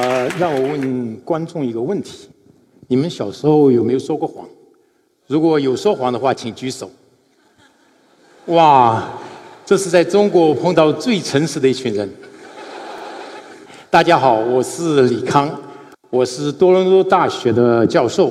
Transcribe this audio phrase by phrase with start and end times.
[0.00, 2.28] 呃，让我问观众一个问题：
[2.86, 4.46] 你们小时候有没有说过谎？
[5.26, 6.88] 如果有说谎的话，请举手。
[8.46, 9.08] 哇，
[9.66, 12.08] 这是在中国碰到最诚实的一群人。
[13.90, 15.50] 大家好，我是李康，
[16.10, 18.30] 我是多伦多大学的教授。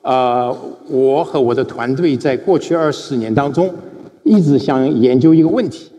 [0.00, 0.50] 呃，
[0.88, 3.70] 我和我的团队在过去二十年当中，
[4.22, 5.90] 一直想研究一个问题，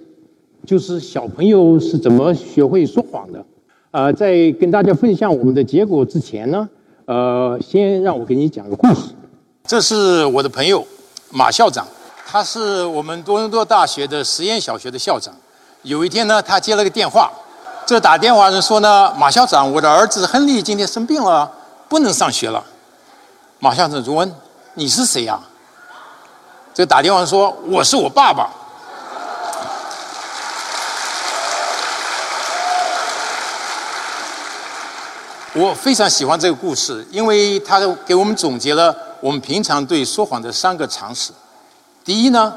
[0.65, 3.45] 就是小朋友是怎么学会说谎的。
[3.97, 6.69] 呃，在跟大家分享我们的结果之前呢，
[7.05, 9.01] 呃，先让我给你讲个故事。
[9.65, 10.85] 这是我的朋友
[11.31, 11.83] 马校长，
[12.23, 15.33] 他是我们多伦多大学的实验小学的校长。
[15.81, 17.31] 有一天呢，他接了个电话，
[17.87, 21.51] 这打电话人说呢，马校长，我的儿子亨利今天生病了，
[21.89, 22.63] 不能上学了。
[23.57, 24.31] 马校长就问
[24.75, 25.39] ：“你是谁呀？”
[26.71, 28.47] 这打电话说：“我是我爸爸。”
[35.57, 41.31] 我非常喜欢这个故事，因为它给我们总结了我们平常对说谎的三个常识。
[42.05, 42.55] 第一呢，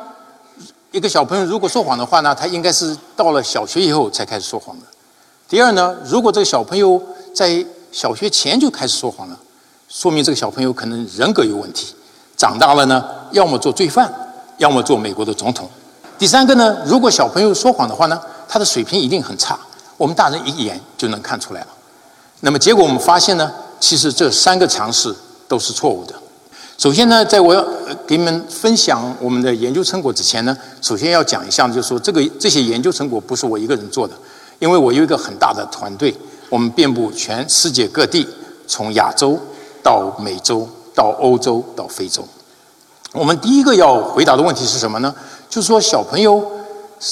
[0.91, 4.85] 一个小朋友如果说谎的话呢，他应该是到了小学以后才开始说谎的。
[5.49, 7.03] 第二呢，如果这个小朋友
[7.35, 9.39] 在小学前就开始说谎了，
[9.89, 11.95] 说明这个小朋友可能人格有问题，
[12.37, 14.13] 长大了呢，要么做罪犯，
[14.59, 15.67] 要么做美国的总统。
[16.19, 19.59] 第三个呢，如果小朋友说谎的话呢，他的水平一定很差，
[19.97, 21.69] 我们大人一眼就能看出来了。
[22.41, 25.15] 那么结果我们发现呢，其实这三个尝试
[25.47, 26.15] 都是错误的。
[26.79, 27.63] 首先呢，在我要
[28.07, 34.15] 给你们分享我们的研究成果之前呢，首先要讲一下，就是说这个这些研究成果不是我一个人做的，
[34.59, 36.15] 因为我有一个很大的团队，
[36.49, 38.27] 我们遍布全世界各地，
[38.67, 39.39] 从亚洲
[39.83, 42.27] 到美洲到欧洲到非洲。
[43.13, 45.15] 我们第一个要回答的问题是什么呢？
[45.51, 46.43] 就是说小朋友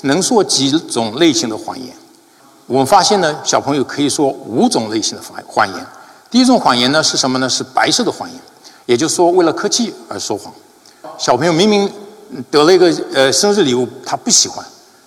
[0.04, 1.94] 能说几种类型的谎言？
[2.68, 5.86] 我们发现呢，小朋友可以说五种类型的谎谎言。
[6.30, 7.48] 第一种谎言呢是什么呢？
[7.48, 8.38] 是白色的谎言，
[8.84, 10.52] 也就是说为了客气而说谎。
[11.16, 11.90] 小朋友明明
[12.50, 14.62] 得了一个呃生日礼物，他不喜欢，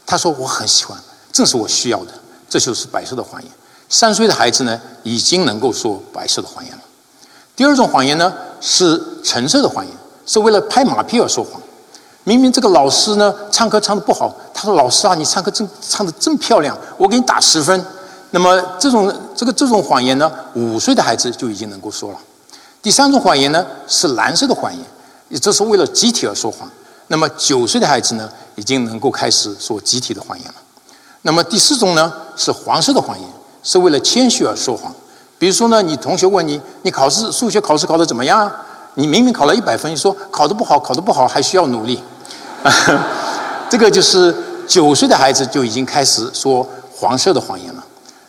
[0.08, 0.98] 他说我很喜欢，
[1.32, 2.12] 正是我需要的，
[2.50, 3.52] 这就是白色的谎言。
[3.88, 6.82] 三岁的孩子呢，已经能够说白色的谎言了。
[7.56, 9.94] 第二种谎言呢是橙色的谎言，
[10.26, 11.62] 是为了拍马屁而说谎。
[12.24, 17.86] 明明这个老师呢唱歌唱的不好，他说：“老师啊，你唱歌真唱的真漂亮，我给你打十分。”
[18.34, 22.18] 那么这种这个这种谎言呢，五岁的孩子就已经能够说了。
[22.82, 26.70] 第三种谎言呢是蓝色的谎言，这是为了集体而说谎。
[27.08, 30.54] 那么九岁的孩子呢已经能够开始说集体的谎言了。
[31.24, 33.28] 那么第四种呢是黄色的谎言，
[33.64, 34.94] 是为了谦虚而说谎。
[35.38, 38.66] 比如说呢，你同学问你，你考试数学考试考得怎么样啊？
[38.96, 42.02] 你明明考了一百分，你说考的不好，考的不好还需要努力。
[43.70, 44.36] 这个就是
[44.68, 47.84] 九岁的孩子就已经开始说黄色的谎言了。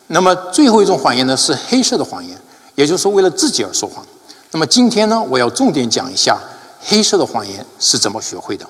[0.07, 2.39] 那么最后一种谎言呢，是黑色的谎言，
[2.75, 4.05] 也就是说为了自己而说谎。
[4.53, 6.39] 那么今天呢，我要重点讲一下
[6.81, 8.65] 黑色的谎言是怎么学会的。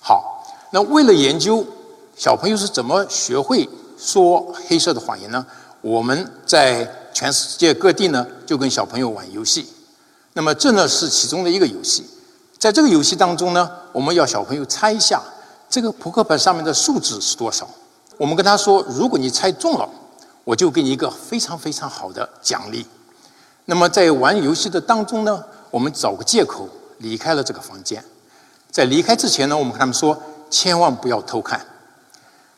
[0.00, 1.66] 好，那为了研究
[2.16, 5.44] 小朋友是怎么学会说黑色的谎言呢？
[5.80, 9.66] 我们在全世界各地呢，就跟小朋友玩游戏。
[10.36, 12.06] 那么这呢是其中的一个游戏。
[12.58, 15.22] 在这个游戏当中呢，我们要小朋友猜一下
[15.66, 17.66] 这个扑克牌上面的数字是多少。
[18.18, 19.88] 我们跟他说，如果你猜中了，
[20.44, 22.86] 我就给你一个非常非常好的奖励。
[23.64, 26.68] 那么在玩游戏的当中呢，我们找个借口
[26.98, 28.04] 离开了这个房间。
[28.70, 30.14] 在离开之前呢，我们跟他们说，
[30.50, 31.58] 千万不要偷看。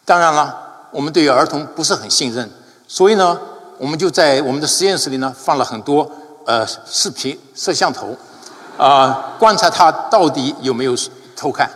[0.05, 2.51] 当然了，我们对于儿童不是很信任，
[2.89, 3.41] 所以呢，
[3.79, 6.11] 我们就在我们的实验室里呢放了很多
[6.49, 8.17] 呃视频摄像头。
[8.79, 10.95] 啊，观察他到底有没有
[11.35, 11.69] 偷看，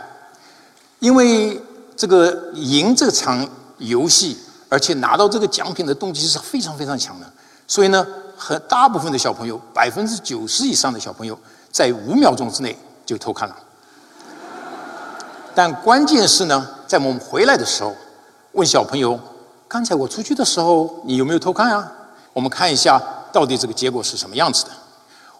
[1.00, 1.60] 因为
[1.96, 3.44] 这个赢这场
[3.78, 4.38] 游戏，
[4.68, 7.26] 而且拿到这个奖品的动机是非常非常强的，
[7.66, 8.06] 所以呢，
[8.36, 11.36] 很大部分的小朋友，百分之九十以上的小朋友，
[11.72, 13.56] 在五秒钟之内就偷看了。
[15.52, 17.92] 但关键是呢，在我们回来的时候，
[18.52, 19.18] 问小朋友，
[19.66, 21.92] 刚才我出去的时候，你有没有偷看啊？
[22.32, 23.02] 我们看一下
[23.32, 24.70] 到底这个结果是什么样子的。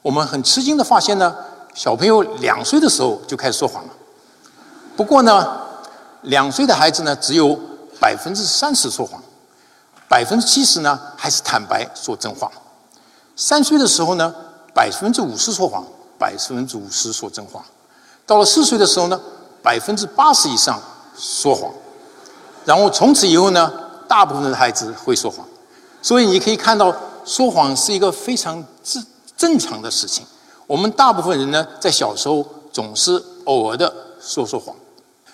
[0.00, 1.35] 我们很吃惊的发现呢。
[1.75, 3.91] 小朋友两岁的时候就开始说谎了，
[4.94, 5.59] 不过呢，
[6.21, 7.59] 两岁的孩子呢只有
[7.99, 9.19] 百分之三十说谎，
[10.06, 12.53] 百分之七十呢还是坦白说真话。
[13.37, 14.35] 三岁的时候呢，
[14.75, 15.83] 百分之五十说谎，
[16.19, 17.65] 百分之五十说真话。
[18.27, 19.19] 到了四岁的时候呢，
[19.62, 20.79] 百分之八十以上
[21.17, 21.73] 说谎，
[22.67, 23.73] 然后从此以后呢，
[24.06, 25.43] 大部分的孩子会说谎。
[26.03, 26.94] 所以你可以看到，
[27.25, 30.25] 说谎是一个非常正正常的事情。
[30.67, 34.75] 我们大部分人呢，在小时候总是偶尔的说说谎，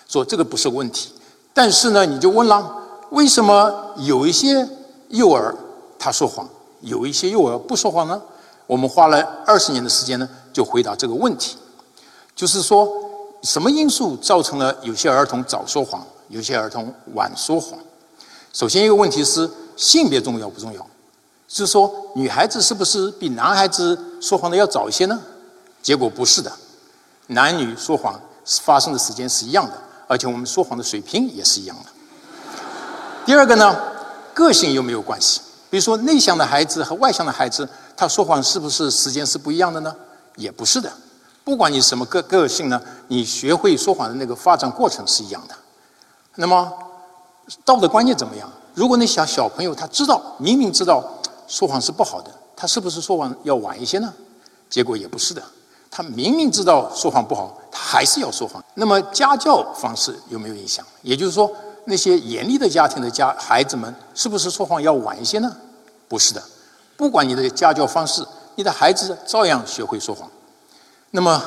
[0.07, 1.13] 说这个不是问题。
[1.53, 2.75] 但是呢，你就问了，
[3.11, 4.67] 为什么有一些
[5.09, 5.55] 幼儿
[5.97, 6.47] 他说谎，
[6.81, 8.21] 有一些幼儿不说谎呢？
[8.67, 11.57] 我们花了二十年的时间呢，就回答这个问题，
[12.35, 12.87] 就是说，
[13.41, 17.79] 什么因素造成了有些儿童早说谎，有些儿童晚说谎？
[18.53, 20.85] 首先一个问题是性别重要不重要？
[21.49, 25.19] 是说，女孩子是不是比男孩子说谎的要早一些呢？
[25.81, 26.51] 结果不是的，
[27.27, 28.17] 男女说谎
[28.61, 29.73] 发生的时间是一样的，
[30.07, 31.89] 而且我们说谎的水平也是一样的。
[33.25, 33.75] 第二个呢，
[34.33, 35.41] 个性有没有关系？
[35.69, 37.67] 比如说，内向的孩子和外向的孩子。
[37.97, 39.93] 他说谎是不是时间是不一样的呢？
[40.37, 40.89] 也不是的，
[41.43, 45.55] 不管你什么个个性呢，你学会说谎的那个发展过程是一样的。
[46.35, 46.71] 那么
[47.65, 48.49] 道德观念怎么样？
[48.73, 51.03] 如果那小小朋友他知道明明知道
[51.49, 54.13] 说谎是不好的，他是不是说谎要晚一些呢？
[54.69, 55.43] 结果也不是的，
[55.89, 58.63] 他明明知道说谎不好，他还是要说谎。
[58.75, 60.85] 那么家教方式有没有影响？
[61.01, 61.51] 也就是说，
[61.85, 65.51] 那些严厉的家庭的家孩子们是不是说谎要晚一些呢？
[66.07, 66.43] 不是的。
[66.95, 68.23] 不管你的家教方式，
[68.55, 70.29] 你的孩子照样学会说谎。
[71.09, 71.43] 那么，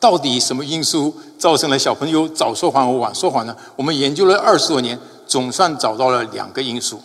[0.00, 3.56] 到底什么因素造成了小朋友早说谎或晚说谎呢？
[3.76, 7.00] 我们研究了二十多年，总算找到了两个因素。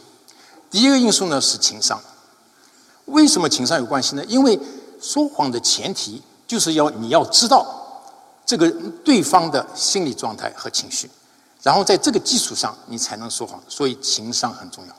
[0.71, 2.01] 第一个因素呢是情商。
[3.11, 4.25] 为什么情商有关系呢？
[4.27, 4.59] 因为
[4.99, 7.65] 说谎的前提就是要你要知道
[8.45, 8.69] 这个
[9.03, 11.09] 对方的心理状态和情绪，
[11.63, 13.61] 然后在这个基础上你才能说谎。
[13.67, 14.95] 所以情商很重要。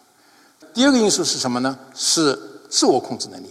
[0.72, 1.76] 第二个因素是什么呢？
[1.94, 2.38] 是
[2.70, 3.50] 自我控制能力，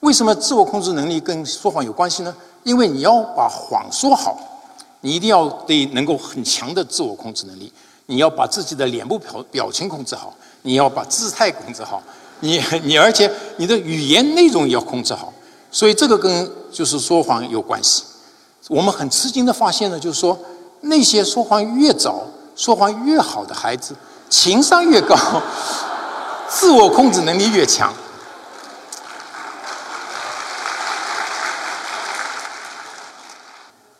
[0.00, 2.34] 为什么自我控制能力跟说谎有关系呢？
[2.64, 4.38] 因为你要把谎说好，
[5.00, 7.72] 你一定要对能够很强的自我控制能力。
[8.06, 12.02] 你要把自己的脸部表表情控制好，你要把姿态控制好，
[12.40, 15.32] 你你而且你的语言内容也要控制好。
[15.70, 18.04] 所以这个跟就是说谎有关系。
[18.68, 20.38] 我们很吃惊的发现呢，就是说
[20.82, 22.26] 那些说谎越早、
[22.56, 23.94] 说谎越好的孩子，
[24.30, 25.16] 情商越高，
[26.48, 27.92] 自我控制能力越强。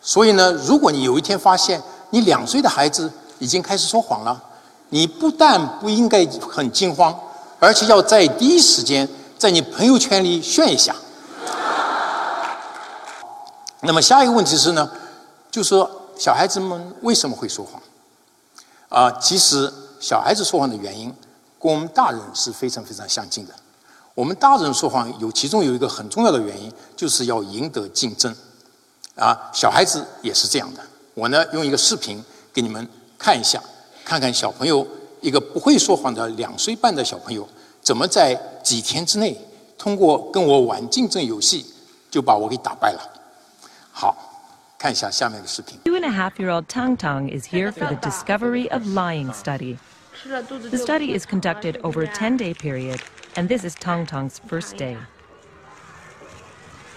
[0.00, 4.43] 所以呢，如果你有一天发现你两岁的孩子已经开始说谎了，
[4.88, 7.14] 你不但不应该很惊慌，
[7.58, 10.94] 而且要在第一时间在你朋友圈里炫一下。
[13.81, 14.90] 那么下一个问题是呢，
[15.50, 17.81] 就说小孩子们为什么会说谎？
[18.88, 21.14] 啊，其实小孩子说谎的原因
[21.60, 23.55] 跟我们大人是非常非常相近的。
[24.14, 28.34] 我们大人说谎有其中有一个很重要的原因，就是要赢得竞争。
[29.14, 30.81] 啊，小孩子也是这样的。
[31.14, 33.62] 我呢，用一个视频给你们看一下，
[34.04, 34.84] 看看小朋友
[35.21, 37.47] 一个不会说谎的两岁半的小朋友，
[37.81, 38.33] 怎么在
[38.63, 39.38] 几天之内
[39.77, 41.65] 通过跟我玩竞争游戏，
[42.09, 43.01] 就把我给打败了。
[43.91, 44.15] 好，
[44.77, 45.79] 看一下下面的视频。
[45.85, 49.77] Two and a half year old Tang Tang is here for the discovery of lying study.
[50.25, 53.00] The study is conducted over a 10 day period,
[53.35, 54.97] and this is Tang Tang's first day.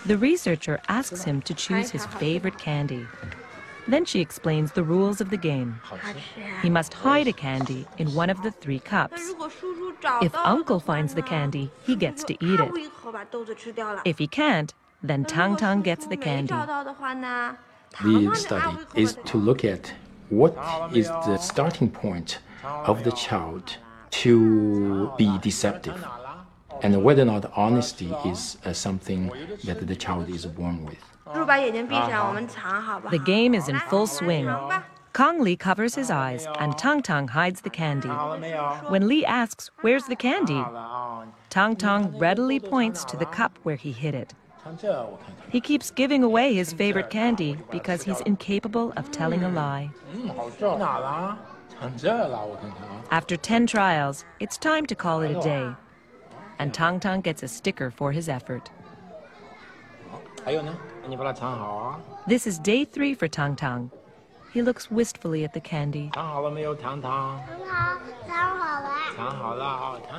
[0.06, 3.06] The researcher asks him to choose his favorite candy.
[3.87, 5.81] Then she explains the rules of the game.
[6.61, 9.33] He must hide a candy in one of the three cups.
[10.21, 12.71] If Uncle finds the candy, he gets to eat it.
[14.05, 14.73] If he can't,
[15.03, 16.53] then Tang Tang gets the candy.
[18.01, 19.93] The study is to look at
[20.29, 20.55] what
[20.95, 23.77] is the starting point of the child
[24.11, 26.05] to be deceptive
[26.83, 29.31] and whether or not honesty is uh, something
[29.63, 30.97] that the child is born with.
[33.11, 34.53] The game is in full swing.
[35.13, 38.09] Kong Li covers his eyes and Tang Tang hides the candy.
[38.89, 40.63] When Li asks, Where's the candy?
[41.49, 44.33] Tang Tang readily points to the cup where he hid it.
[45.49, 49.89] He keeps giving away his favorite candy because he's incapable of telling a lie.
[53.09, 55.75] After 10 trials, it's time to call it a day
[56.61, 58.69] and Tang Tang gets a sticker for his effort.
[62.27, 63.91] This is day three for Tang Tang.
[64.53, 66.11] He looks wistfully at the candy.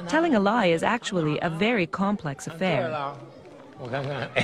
[0.09, 3.15] Telling a lie is actually a very complex affair.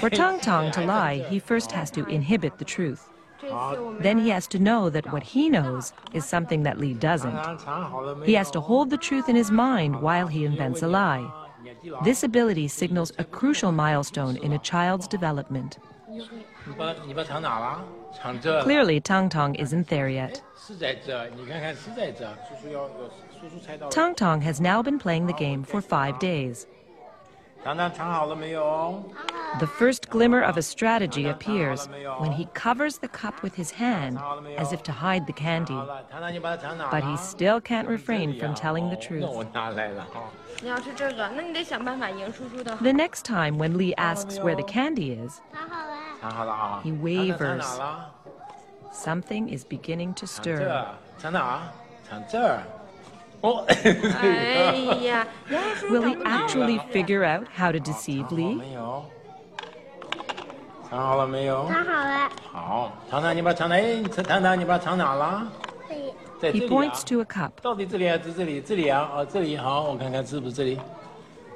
[0.01, 3.09] for Tang Tang to lie, he first has to inhibit the truth.
[4.01, 7.39] Then he has to know that what he knows is something that Li doesn't.
[8.25, 11.48] He has to hold the truth in his mind while he invents a lie.
[12.05, 15.79] This ability signals a crucial milestone in a child's development.
[18.63, 20.43] Clearly, Tang Tang isn't there yet.
[23.91, 26.67] Tang Tang has now been playing the game for five days.
[27.65, 29.01] The
[29.67, 31.87] first glimmer of a strategy appears
[32.19, 34.19] when he covers the cup with his hand
[34.57, 35.79] as if to hide the candy.
[36.91, 39.25] But he still can't refrain from telling the truth.
[42.81, 45.41] The next time when Lee asks where the candy is,
[46.83, 47.81] he wavers.
[48.93, 50.95] Something is beginning to stir.
[55.90, 58.62] Will he actually figure out how to deceive Lee?
[60.90, 61.68] 尝好了没有？
[61.68, 62.30] 尝好了。
[62.52, 63.78] 好，尝尝，你把尝哪？
[64.24, 65.48] 尝尝，你把尝哪了？
[66.40, 66.62] 这里。
[66.62, 67.52] He points to a cup.
[67.62, 68.62] 到底这里还是这里？
[68.62, 70.80] 这里啊，哦，这里好，我看看是不是这里。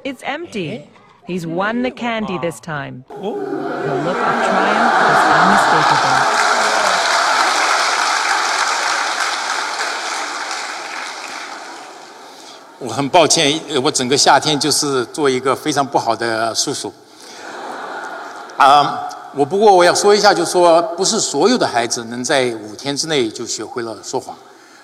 [0.03, 0.88] It's empty.
[1.27, 3.03] He's won the candy this time.
[3.10, 6.40] The look of triumph is unmistakable.
[12.85, 16.93] 我很抱歉，我整个夏天就是做一个非常不好的叔叔。
[18.57, 19.09] 啊。
[19.35, 24.37] 我不过我要说一下，就说，不是所有的孩子能在五天之内就学会了说谎，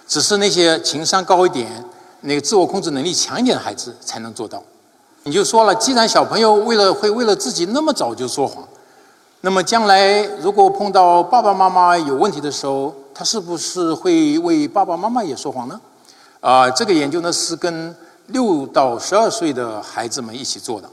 [0.07, 1.85] 只是那些情商高一点、
[2.23, 4.63] 那个自我控制能力强一点的孩子才能做到。
[5.25, 8.67] 你就说了，既然小朋友为了会为了自己那么早就说谎，
[9.43, 15.79] 那么将来如果碰到爸爸妈妈有问题的时候，他是不是会为爸爸妈妈也说谎呢？
[16.41, 17.95] 啊，这个研究呢是跟
[18.27, 20.89] 六到十二岁的孩子们一起做的。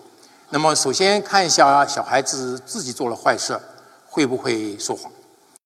[0.49, 3.59] 那么，首先看一下小孩子自己做了坏事，
[4.09, 5.11] 会不会说谎？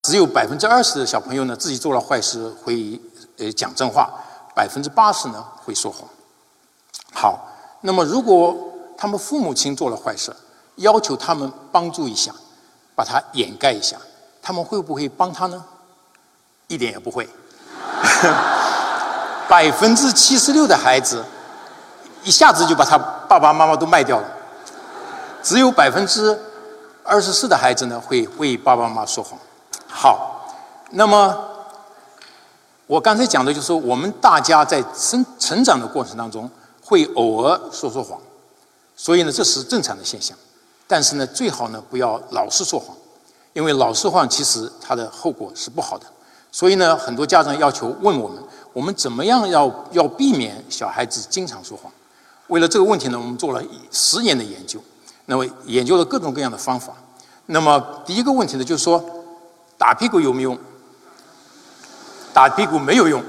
[0.02, 3.00] 只有百分之二十的小朋友呢，自己做了坏事会
[3.38, 4.10] 呃讲真话，
[4.54, 6.08] 百分之八十呢会说谎。
[7.12, 7.48] 好，
[7.82, 8.56] 那么如果
[8.96, 10.34] 他们父母亲做了坏事，
[10.76, 12.34] 要求他们帮助一下，
[12.94, 13.96] 把它掩盖一下，
[14.42, 15.64] 他们会不会帮他呢？
[16.68, 17.28] 一点也不会。
[19.50, 21.24] 百分之七十六的孩子
[22.22, 24.28] 一下子就把他爸爸妈妈都卖掉了。
[25.42, 26.38] 只有百分之
[27.02, 29.36] 二十四的孩子呢会为爸爸妈妈说谎。
[29.88, 30.46] 好，
[30.90, 31.36] 那么
[32.86, 36.48] 我刚才讲的就是我们大家在生成长的过程当中
[36.84, 38.20] 会偶尔说说谎，
[38.94, 40.36] 所以呢这是正常的现象。
[40.86, 42.96] 但是呢最好呢不要老是说谎，
[43.52, 46.06] 因为老是谎其实它的后果是不好的。
[46.52, 48.42] 所以呢很多家长要求问我们，
[48.72, 51.92] 我们怎么样要要避免小孩子经常说谎？
[52.48, 54.80] 为了这个问题呢我们做了十年的研究。
[55.26, 56.92] 那么研究了各种各样的方法，
[57.46, 59.00] 那么第一个问题呢，就是说
[59.78, 60.58] 打屁股有没有用？
[62.32, 63.22] 打屁股没有用，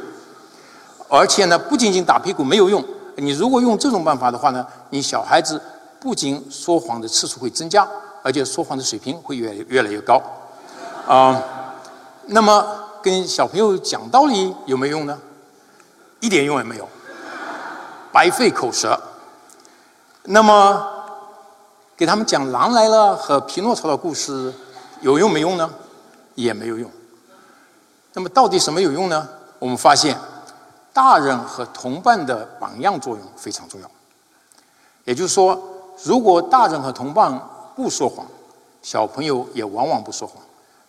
[1.08, 2.84] 而且呢，不仅仅打屁股没有用，
[3.18, 5.62] 你如果用这种办法的话呢，你小孩子
[6.00, 7.88] 不仅说谎的次数会增加，
[8.24, 10.20] 而且说谎的水平会越越来越高。
[11.08, 11.40] 啊，
[12.26, 12.66] 那么
[13.02, 15.20] 跟小朋友讲道理有没有用呢？
[16.20, 16.88] 一点用也没有，
[18.12, 19.00] 白费口舌。
[20.24, 20.98] 那么。
[21.98, 24.52] 给他们讲《狼来了》和《匹诺曹》的故事，
[25.02, 25.70] 有用没用呢？
[26.34, 26.90] 也没有用。
[28.14, 29.30] 那么到底什么有用呢？
[29.60, 30.18] 我们发现，
[30.92, 33.92] 大人和同伴的榜样作用非常重要。
[35.04, 35.62] 也就是说，
[36.04, 37.40] 如果大人和同伴
[37.76, 38.26] 不说谎，
[38.82, 40.42] 小朋友也往往不说谎。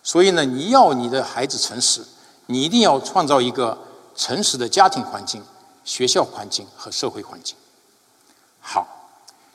[0.03, 2.03] 所以呢，你要你的孩子诚实，
[2.47, 3.77] 你一定要创造一个
[4.15, 5.41] 诚实的家庭环境、
[5.85, 7.55] 学校环境和社会环境。
[8.59, 8.85] 好，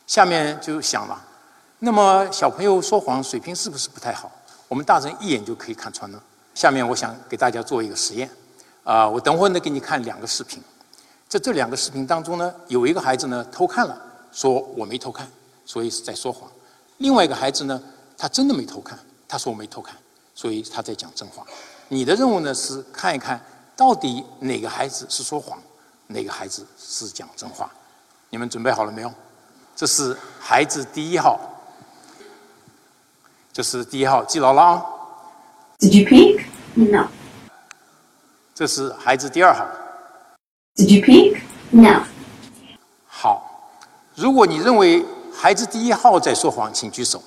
[0.07, 1.23] 下面就想了。
[1.81, 4.33] 那么小朋友说谎水平是不是不太好？
[4.67, 6.21] 我们大人一眼就可以看穿呢。
[6.55, 8.29] 下面我想给大家做一个实验，
[8.83, 10.61] 啊，我等会儿呢给你看两个视频，
[11.29, 13.97] 在这两个视频当中呢，有一个孩子呢偷看了，
[14.33, 15.31] 说我没偷看，
[15.65, 16.49] 所以是在说谎；
[16.97, 17.81] 另外一个孩子呢，
[18.17, 19.95] 他真的没偷看，他说我没偷看，
[20.39, 21.45] 所以他在讲真话。
[21.89, 25.59] 你的任务呢是看一看到底哪个孩子是说谎，
[26.07, 27.69] 哪个孩子是讲真话。
[28.31, 29.13] 你们准备好了没有？
[29.75, 31.41] 这是孩子第一号。
[33.53, 34.87] 这是第一号，记牢了啊。
[35.81, 36.45] Did you peek?
[36.75, 37.09] No.
[38.55, 39.67] 这是孩子第二号。
[40.77, 41.41] Did you peek?
[41.71, 42.05] No.
[43.09, 43.73] 好，
[44.15, 45.05] 如果你认为
[45.35, 47.21] 孩子第一号在说谎，请举手。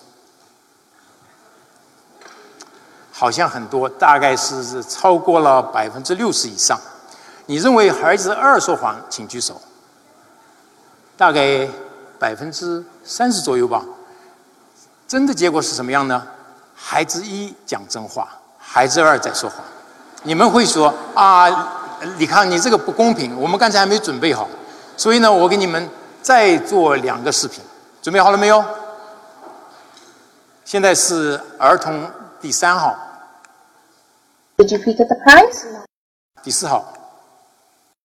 [3.22, 6.76] 好像很多，大概是超过了百分之六十以上。
[7.46, 9.62] 你认为孩子二说谎，请举手。
[11.16, 11.70] 大概
[12.18, 13.84] 百分之三十左右吧。
[15.08, 16.26] 真的结果是什么样呢？
[16.76, 19.60] 孩子一讲真话，孩子二在说谎。
[20.24, 21.48] 你们会说啊，
[22.18, 23.40] 李康，你这个不公平。
[23.40, 24.50] 我们刚才还没准备好，
[24.98, 25.88] 所以呢，我给你们
[26.24, 27.64] 再做两个视频。
[28.02, 28.66] 准备好了没有？
[30.66, 32.10] 现在是儿童
[32.42, 32.98] 第三号。
[34.62, 35.66] Did you pick up the prize?
[36.44, 36.94] 第四号。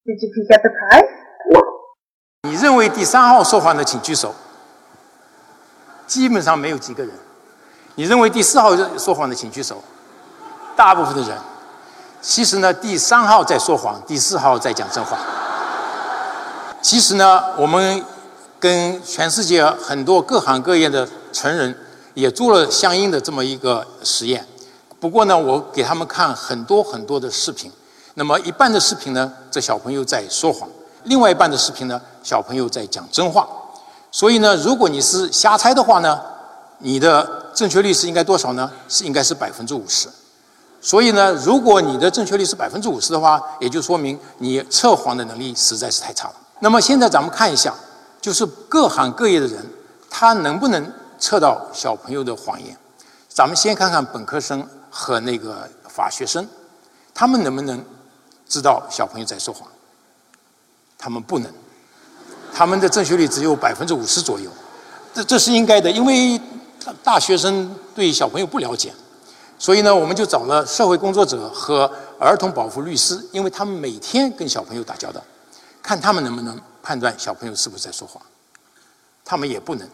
[0.07, 1.07] Did you pick up the prize?
[2.49, 4.35] 你认为第三号说谎的，请举手。
[6.07, 7.13] 基本上没有几个人，
[7.95, 9.85] 你认为第四号说谎的，请举手。
[10.75, 11.37] 大部分的人，
[12.23, 15.19] 其实呢，第三号在说谎，第四号在讲真话。
[16.81, 18.03] 其实呢，我们
[18.59, 21.77] 跟全世界很多各行各业的成人
[22.15, 24.47] 也做了相应的这么一个实验。
[25.07, 27.71] 不过呢，我给他们看很多很多的视频。
[28.15, 30.67] 那么一半的视频呢，这小朋友在说谎；
[31.05, 33.47] 另外一半的视频呢，小朋友在讲真话。
[34.11, 36.21] 所以呢，如果你是瞎猜的话呢，
[36.79, 38.69] 你的正确率是应该多少呢？
[38.89, 40.09] 是应该是百分之五十。
[40.81, 46.35] 所以呢，如果你的正确率是百分之五十的话，也就说明你测谎的能力实在是太差了。
[46.59, 47.73] 那么现在咱们看一下，
[48.21, 49.65] 就是各行各业的人，
[50.11, 52.77] 他能不能测到小朋友的谎言？
[53.29, 54.67] 咱们先看看本科生
[54.99, 56.49] 和那个法学生，
[57.13, 57.85] 他们能不能
[58.49, 59.69] 知道小朋友在说谎？
[60.97, 61.53] 他们不能，
[62.55, 64.51] 他们的正确率只有百分之五十左右。
[65.13, 66.41] 这这是应该的，因为
[67.05, 68.91] 大学生对小朋友不了解，
[69.59, 75.23] 所以呢，我们就找了社会工作者和儿童保护律师，因为他们每天跟小朋友打交道。
[75.83, 78.21] 看他们能不能判断小朋友是不是在说谎，
[79.23, 79.87] 他们也不能。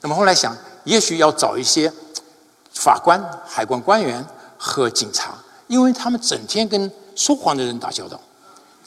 [0.00, 1.92] 那么后来想，也许要找一些
[2.76, 4.24] 法官、海关官员
[4.58, 5.34] 和警察，
[5.66, 8.20] 因为他们整天跟说谎的人打交道，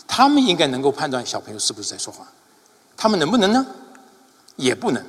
[0.08, 2.25] 他们应该能够判断小朋友是不是在说谎。
[2.96, 3.65] 他们能不能呢？
[4.55, 5.03] 也不能。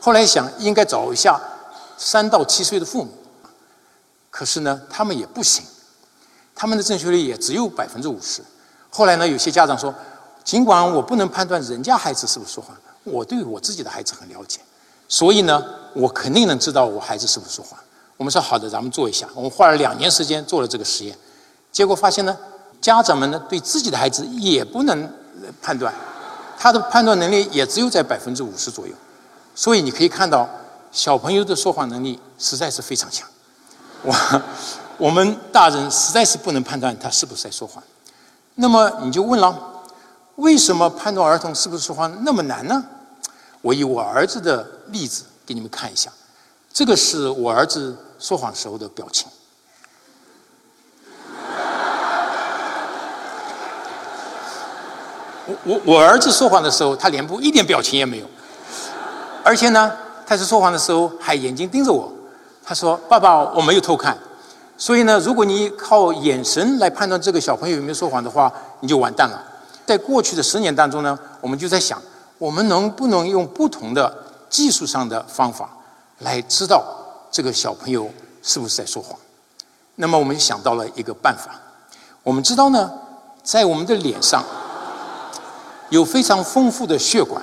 [0.00, 1.40] 后来想，应该找一下
[1.96, 3.10] 三到七岁的父母，
[4.30, 5.64] 可是呢，他们也不行，
[6.54, 8.42] 他们的正确率也只有百分之五十。
[8.90, 9.94] 后来呢，有些家长说，
[10.42, 14.60] 尽管我不能判断人家孩子是不是说谎，我对我自己的孩子很了解，
[15.08, 15.62] 所以呢，
[15.94, 17.78] 我肯定能知道我孩子是不是说谎。
[18.16, 19.28] 我们说好的，咱们做一下。
[19.34, 21.16] 我们花了两年时间做了这个实验，
[21.70, 22.36] 结果发现呢，
[22.80, 25.12] 家长们呢对自己的孩子也不能
[25.62, 25.94] 判断，
[26.58, 28.92] 他的判断能力也只有在百分之五十左右。
[29.54, 30.48] 所以你可以看到，
[30.90, 33.28] 小朋友的说谎能力实在是非常强。
[34.02, 34.14] 我
[34.96, 37.82] 我们大人实在是不能判断他是不是在说谎。
[38.56, 39.56] 那么你就问了，
[40.36, 42.84] 为什么判断儿童是不是说谎那么难呢？
[43.62, 46.10] 我以我儿子的例子给你们看一下，
[46.74, 49.26] 这个是我儿子说谎时候的表情。
[55.46, 58.26] 我我我儿子说谎的时候，他脸部一点表情也没有，
[59.42, 59.90] 而且呢，
[60.26, 62.12] 他是说谎的时候还眼睛盯着我，
[62.62, 64.14] 他说：“爸爸，我没有偷看。”
[64.76, 69.42] 所以呢，如果你靠眼神来判断这个小朋友有没有说谎的话，你就完蛋了。
[69.86, 71.98] 在过去的十年当中呢，我们就在想，
[72.36, 74.14] 我们能不能用不同的
[74.48, 75.70] 技术上的方法
[76.18, 76.84] 来知道
[77.30, 78.10] 这个小朋友
[78.42, 79.18] 是不是在说谎？
[79.96, 81.60] 那么我们想到了一个办法。
[82.22, 82.90] 我们知道呢，
[83.42, 84.44] 在我们的脸上
[85.90, 87.42] 有非常丰富的血管，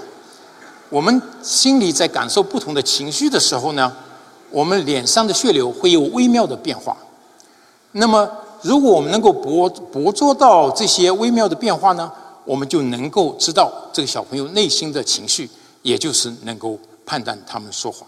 [0.89, 3.91] 我们心里在感受不同的情绪的时候呢，
[4.51, 6.95] 我们脸上的血流会有微妙的变化。
[7.93, 8.29] 那么，
[8.61, 12.11] 如果我们能够捕捕捉到这些微妙的变化呢，
[12.43, 15.49] 我们就能够知道这个小朋友内心的情绪，
[15.81, 18.07] 也就是能够判断他们说谎。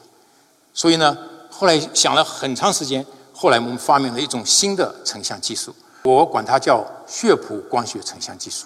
[0.74, 1.18] 所以呢，
[1.50, 8.66] 后来想了很长时间，后来我们发明了一种新的成像技术，我管它叫血谱光学成像技术。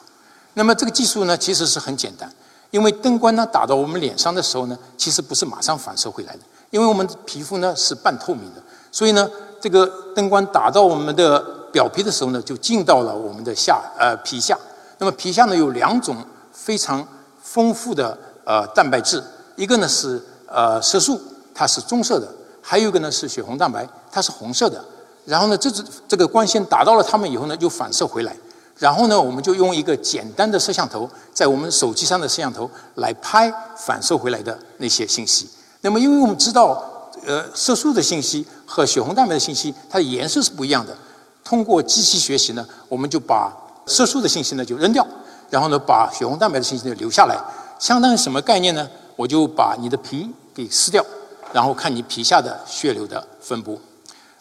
[0.54, 2.32] 那么这个技术呢，其实是很简单，
[2.70, 6.40] 因为灯光呢打到我们脸上的时候呢，其实不是马上反射回来的，
[6.70, 9.30] 因为我们皮肤呢是半透明的，所以呢。
[9.64, 11.40] 这个灯光打到我们的
[11.72, 14.58] 表皮的时候呢，就进到了我们的下呃皮下。
[14.98, 16.18] 那么皮下呢有两种
[16.52, 17.08] 非常
[17.44, 19.24] 丰富的呃蛋白质，
[19.62, 21.22] 一个呢是呃色素，
[21.54, 22.26] 它是棕色的；
[22.64, 24.84] 还有一个呢是血红蛋白，它是红色的。
[25.26, 28.36] 然后呢，这只这个光线打到了它们以后呢，就反射回来。
[28.78, 35.48] 然后呢，我们就用一个简单的摄像头，在我们手机上的摄像头来拍反射回来的那些信息。
[35.82, 36.88] 那么，因为我们知道。
[37.28, 40.98] 呃，色素的信息和血红蛋白的信息，它的颜色是不一样的。
[41.44, 43.52] 通过机器学习呢，我们就把
[43.86, 45.06] 色素的信息呢就扔掉，
[45.48, 47.38] 然后呢把血红蛋白的信息呢留下来。
[47.78, 48.90] 相当于什么概念呢？
[49.22, 51.06] 我就把你的皮给撕掉，
[51.54, 53.80] 然后看你皮下的血流的分布。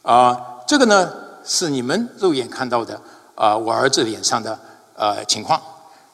[0.00, 0.34] 啊，
[0.66, 1.12] 这个呢
[1.44, 2.98] 是你们肉眼看到的
[3.34, 4.58] 啊，我儿子脸上的
[4.94, 5.60] 呃情况。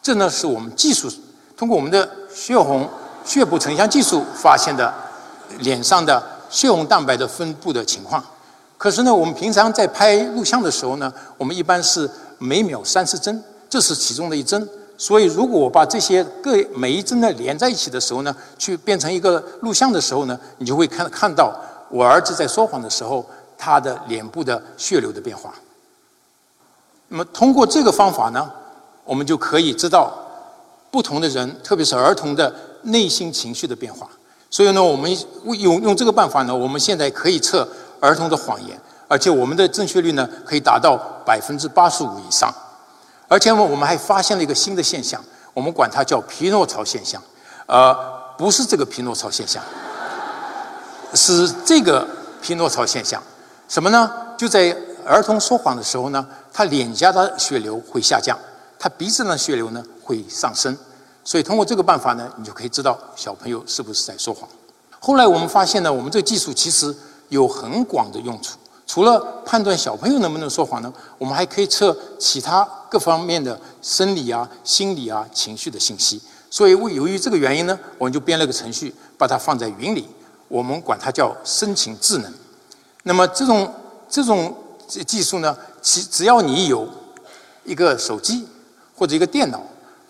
[0.02, 1.08] 这呢是我们技术
[1.56, 2.88] 通过我们的血红
[3.24, 4.92] 血谱成像技术发现的
[5.60, 6.20] 脸上的。
[6.48, 8.24] 血红蛋白的分布的情况，
[8.78, 14.66] 可是呢，我们平常在拍录像的时候呢，我们一般是每秒三十帧，这是其中的一帧。
[14.98, 21.54] 所以，如果我把这些各每一帧呢连在一起的时候呢，去变成一个录像的时候呢，你就会看看到
[21.90, 23.24] 我儿子在说谎的时候，
[23.58, 25.54] 他的脸部的血流的变化。
[27.08, 28.50] 那么，通过这个方法呢，
[29.04, 30.12] 我们就可以知道
[30.90, 32.54] 不同的人，特别是儿童的
[32.84, 34.08] 内心情绪的变化。
[34.48, 37.68] 所以呢，我们用用这个办法呢，我们现在可以测
[38.00, 42.50] 儿童的谎言，而且我们的正确率呢可以达到百分之八十五以上。
[43.28, 47.20] 而且，我们还发现了一个新的现象，我们管它叫匹诺曹现象。
[47.66, 47.92] 呃，
[48.38, 49.62] 不是这个匹诺曹现象，
[51.14, 52.06] 是这个
[52.40, 53.20] 匹诺曹现象。
[53.68, 54.08] 什么呢？
[54.36, 58.38] 就在儿童说谎的时候呢，他脸颊的血流会下降，
[58.78, 60.76] 他鼻子的血流呢会上升。
[61.24, 64.48] 所以通过这个办法呢，你就可以知道小朋友是不是在说谎。
[65.00, 66.94] 后来我们发现呢，我们这个技术其实
[67.28, 68.56] 有很广的用处。
[68.86, 76.20] 除了判断小朋友能不能说谎呢，我们还可以测其他各方面的生理啊、心理啊、情绪的信息。
[76.50, 80.08] 所以，由于这个原因呢，我们就编了个程序，把它放在云里，
[80.48, 82.32] 我们管它叫申请智能。
[83.02, 83.74] 那么，这种
[84.08, 86.88] 这种技术呢，其只要你有
[87.64, 88.46] 一个手机
[88.96, 89.62] 或者一个电脑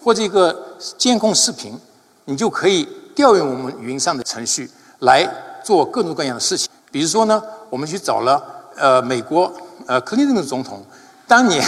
[0.03, 1.79] 或者一个监控视频，
[2.27, 5.29] 你就可以调用我们云上的程序来
[5.65, 6.69] 做各种各样的事情。
[6.91, 8.53] 比如说呢，我们去找了。
[8.79, 9.51] 呃，美国
[9.87, 10.85] 呃，克林顿总统
[11.27, 11.65] 当年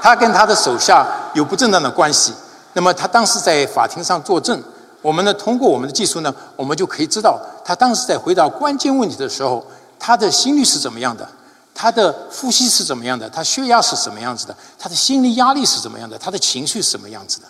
[0.00, 2.32] 他跟他的手下有不正当的关系，
[2.72, 4.62] 那么他当时在法庭上作证，
[5.02, 9.64] 我们呢通过我们的技术呢，我们就可以知道他当时在回答关键问题的时候，
[9.98, 11.28] 他的心率是怎么样的，
[11.74, 17.46] 他的呼吸是怎么样的，他血压是什么样子的，他的心理压力是怎么样的，他的情绪是什么样子的。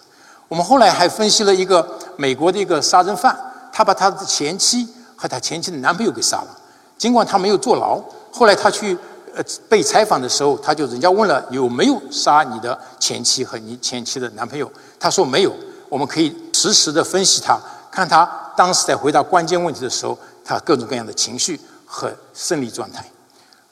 [0.48, 3.38] 我们后来还分析了一个美国的一个杀人犯，
[3.70, 6.48] 他把他的前妻和他前妻的男朋友给杀了，
[6.96, 8.00] 尽管他没有坐牢。
[8.30, 8.96] 后来他去
[9.38, 15.54] 呃被采访的时候，他就人家问了有没有杀你的前妻和你前妻的男朋友，他说没有。
[15.88, 17.56] 我们可以实时的分析他，
[17.88, 23.02] 看他当时在回答关键问题的时候，他各种各样的情绪和生理状态。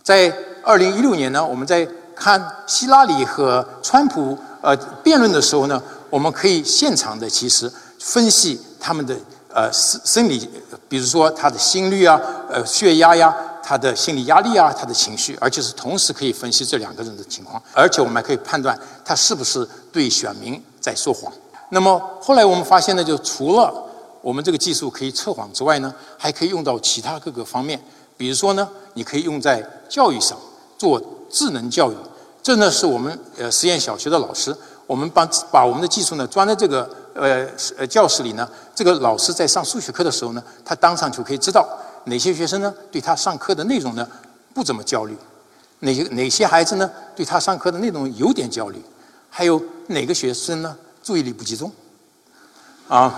[0.05, 9.15] 在二零一六年呢，我们在看希拉里和川普呃辩论的时候呢，我们可以现场的其实分析他们的
[9.53, 10.49] 呃生生理，
[10.89, 13.35] 比如说他的心率啊，呃血压呀。
[13.69, 21.33] 他的心理压力啊，他的情绪，而且是同时可以分析这两个人的情况，而且我们还可以判断他是不是对选民在说谎。
[21.71, 23.75] 那么后来我们发现呢，就除了
[24.23, 27.83] 我们这个技术可以测谎之外呢，还可以用到其他各个方面。
[28.17, 30.39] 比如说呢，你可以用在教育上
[30.79, 31.97] 做智能教育。
[32.41, 37.45] 这呢是我们呃实验小学的老师，我们把把我们的技术呢装在这个呃
[37.77, 41.69] 呃教室里呢，这个老师在上数学课的时候呢，他当场就可以知道。
[42.07, 42.75] 哪些学生呢？
[42.91, 44.09] 对他上课的内容呢
[44.55, 45.17] 不怎么焦虑？
[45.81, 46.91] 哪些哪些孩子呢？
[47.15, 48.83] 对他上课的内容有点焦虑？
[49.29, 50.77] 还有哪个学生呢？
[51.03, 51.71] 注意力不集中？
[52.89, 53.13] 啊，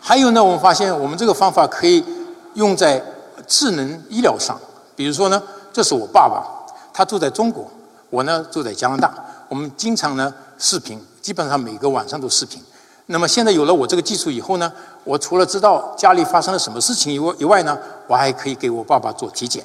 [0.00, 0.44] 还有呢？
[0.44, 2.04] 我们发现我们这个方法可以
[2.54, 3.02] 用在
[3.46, 4.60] 智能医疗上。
[4.96, 6.44] 比如说呢，这是我爸爸，
[6.92, 7.70] 他住在中国，
[8.10, 9.14] 我呢住在加拿大，
[9.48, 12.62] 我们经常呢视频，基本上每个晚上都视频。
[13.06, 14.72] 那么现在有了我这个技术以后呢，
[15.04, 19.62] 我除了知道家里发生了什么事情以外以外呢，我还可以给我爸爸做体检，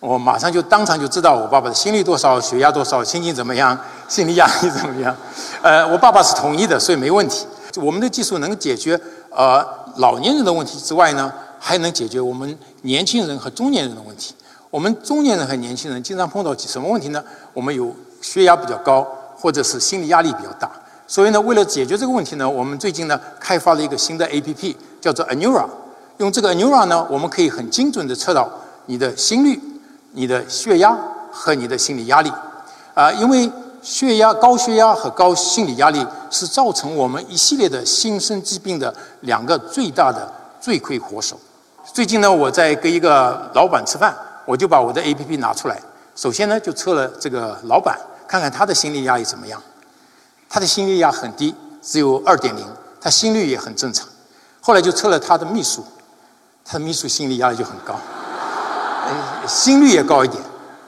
[0.00, 5.14] 我马上就当场就知道我爸爸的心率多少、血压多少、心情怎么样、 心理压力怎么样。
[5.60, 7.46] 呃，我爸爸是同意的，所以没问题。
[7.76, 8.98] 我们的技术能解决
[9.30, 9.62] 呃
[9.96, 14.34] 老年人的问题之外呢，还能解决我们年轻人和中年人的问题。
[14.70, 17.22] 我们中年人和年轻人经常碰到什么问题呢？
[17.52, 20.70] 我们有血压比较高，或者是心理压力比较大。
[21.06, 25.64] 所以呢，为了解决这个问题呢，我们最近呢开发了一个新的 APP，叫做 Anura。
[26.18, 28.48] 用这个 Anura 呢，我们可以很精准的测到
[28.86, 29.60] 你的心率、
[30.12, 30.96] 你的血压
[31.30, 32.32] 和你的心理压力。
[32.94, 33.50] 啊，因为
[33.82, 40.28] 血压高血压和高心理压力是造成我们一系列的新生疾病的两个最大的
[40.60, 41.38] 罪魁祸首。
[41.92, 44.12] 最近呢，我在跟一个老板吃饭，
[44.44, 45.80] 我就把我的 APP 拿出来，
[46.16, 49.62] 首先呢就测了这个老板，看看他的心理压力怎么样。
[50.48, 52.64] 他的心率压很低，只有二点零，
[53.00, 54.08] 他心率也很正常。
[54.60, 55.84] 后来就测了他的秘书，
[56.64, 57.94] 他的秘书心理压力就很高，
[59.46, 60.42] 心率也高一点。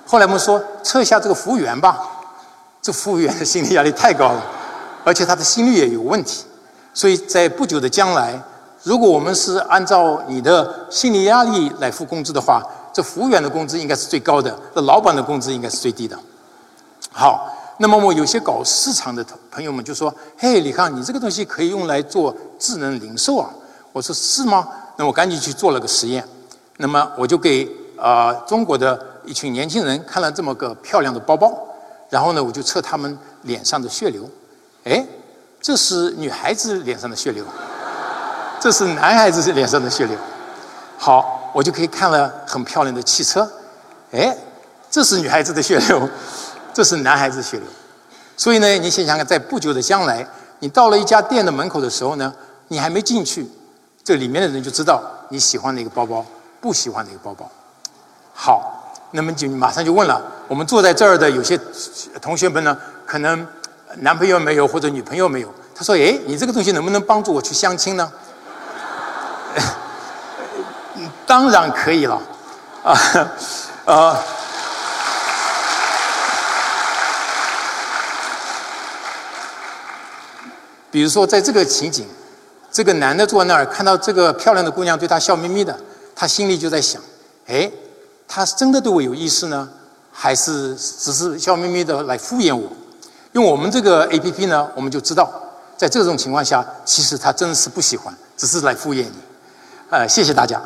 [0.07, 1.99] 后来我们说测一下这个服务员吧，
[2.81, 4.43] 这服务员的心理压力太高了，
[5.05, 6.45] 而且他的心率也有问题。
[6.95, 8.41] 所以在不久的将来，
[8.83, 16.19] 如果我们是按照你的心理压力来付工资的话，这服务员的工资应该是最高的，这老板的工资应该是最低的。
[17.13, 17.55] 好。
[17.81, 23.49] 那么我有些搞市场的朋友们就说：“嘿，李康，你这个东西可以用来做智能零售啊？”
[23.93, 26.23] 我说：“是吗？”那我赶紧去做了个实验。
[26.79, 31.53] 那么我就给啊中国的一群年轻人看了这么个漂亮的包包，
[32.11, 34.29] 然后呢，我就测他们脸上的血流。
[34.85, 35.07] 哎，
[35.61, 37.45] 这是女孩子脸上的血流，
[38.59, 40.17] 这是男孩子脸上的血流。
[40.97, 43.49] 好，我就可以看了很漂亮的汽车。
[44.11, 44.37] 哎，
[44.91, 46.09] 这是女孩子的血流。
[46.79, 47.67] 这是男孩子血流，
[48.37, 50.25] 所以呢，你想想看，在不久的将来，
[50.61, 52.33] 你到了一家店的门口的时候呢，
[52.69, 53.45] 你还没进去，
[54.05, 56.25] 这里面的人就知道你喜欢哪个包包，
[56.61, 57.51] 不喜欢哪个包包。
[58.33, 61.59] 好，那么就马上就问了，我们坐在这儿的有些
[62.23, 63.45] 同学们呢，可能
[63.97, 68.09] 男朋友没有或者女朋友没有，他说：“哎，你这个东西能不能帮助我去相亲呢？”
[71.27, 72.23] 当然可以了，
[72.85, 72.97] 啊，
[73.85, 74.25] 啊。
[80.91, 82.07] 比如说，在这个情景，
[82.71, 85.79] 这个男的坐在那儿，看到这个漂亮的姑娘对他笑眯眯的，
[86.15, 87.01] 他心里就在想：
[87.47, 87.71] 哎，
[88.27, 89.69] 他是真的对我有意思呢，
[90.13, 92.71] 还是只是笑眯眯的来敷衍我？
[93.33, 95.31] 用我们这个 A P P 呢，我们就知道，
[95.77, 99.13] 在这种情况下，其实他真是不喜欢，只是来敷衍你。
[99.91, 100.61] 呃，谢谢大家。